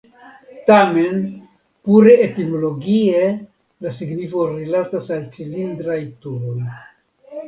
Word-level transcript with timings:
Tamen 0.67 1.17
pure 1.89 2.13
etimologie 2.25 3.19
la 3.87 3.91
signifo 3.97 4.47
rilatas 4.55 5.11
al 5.17 5.27
cilindraj 5.37 5.99
turoj. 6.25 6.57